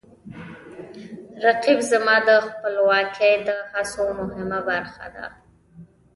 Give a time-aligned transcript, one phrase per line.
[1.45, 5.25] رقیب زما د خپلواکۍ د هڅو مهمه برخه ده